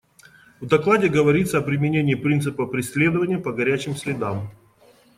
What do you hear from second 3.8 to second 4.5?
следам».